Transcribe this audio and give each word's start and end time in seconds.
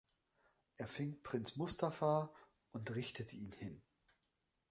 Er 0.77 0.87
fing 0.87 1.21
Prinz 1.21 1.57
Mustafa 1.57 2.33
und 2.71 2.95
richtete 2.95 3.35
ihn 3.35 3.51
hin. 3.51 3.83